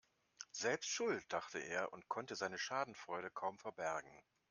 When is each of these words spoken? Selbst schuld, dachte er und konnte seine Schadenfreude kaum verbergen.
Selbst 0.53 0.89
schuld, 0.89 1.31
dachte 1.31 1.59
er 1.59 1.93
und 1.93 2.09
konnte 2.09 2.35
seine 2.35 2.57
Schadenfreude 2.57 3.29
kaum 3.29 3.59
verbergen. 3.59 4.19